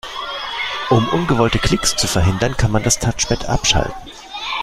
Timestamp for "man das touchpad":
2.71-3.47